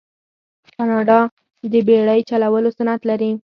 کاناډا 0.75 1.19
د 1.71 1.73
بیړۍ 1.87 2.19
چلولو 2.29 2.69
صنعت 2.77 3.01
لري. 3.09 3.31